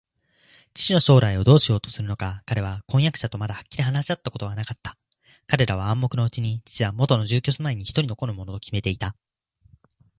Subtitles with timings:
[0.73, 4.97] 父の将来をどうしようとするのか、彼は婚約者とまだはっきり話し合ったことはなかった。
[5.45, 9.15] 彼らは暗黙のうちに、父はもとの住居すまいにひとり残るものときめていた